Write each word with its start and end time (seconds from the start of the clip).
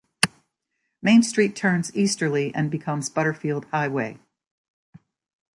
Main 1.03 1.21
Street 1.21 1.55
turns 1.55 1.95
easterly 1.95 2.51
and 2.55 2.71
becomes 2.71 3.07
Butterfield 3.07 3.65
Highway. 3.65 4.17